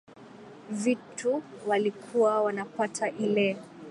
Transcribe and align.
vitu 0.69 1.43
walikuwa 1.67 2.41
wanapata 2.41 3.09
ilee 3.11 3.57